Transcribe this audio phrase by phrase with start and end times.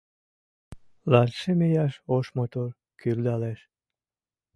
[1.11, 2.69] Латшым ияш ош мотор
[2.99, 3.59] кӱлдалеш.